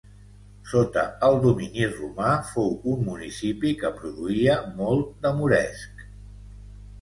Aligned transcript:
Sota 0.69 1.01
el 1.27 1.35
domini 1.43 1.85
romà 1.91 2.29
fou 2.53 2.71
un 2.93 3.03
municipi 3.09 3.75
que 3.83 3.93
produïa 4.01 4.57
molt 4.81 5.13
de 5.27 5.35
moresc. 5.43 6.05